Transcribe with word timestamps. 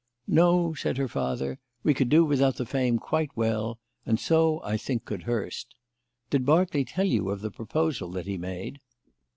"No," 0.25 0.73
said 0.73 0.97
her 0.97 1.07
father; 1.07 1.59
"we 1.83 1.93
could 1.93 2.09
do 2.09 2.25
without 2.25 2.55
the 2.55 2.65
fame 2.65 2.97
quite 2.97 3.29
well, 3.35 3.77
and 4.03 4.19
so, 4.19 4.59
I 4.63 4.75
think, 4.75 5.05
could 5.05 5.21
Hurst. 5.21 5.75
Did 6.31 6.43
Berkeley 6.43 6.83
tell 6.85 7.05
you 7.05 7.29
of 7.29 7.41
the 7.41 7.51
proposal 7.51 8.09
that 8.13 8.25
he 8.25 8.39
made?" 8.39 8.79